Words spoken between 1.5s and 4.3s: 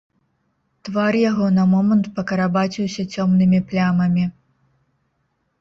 на момант пакарабаціўся цёмнымі плямамі.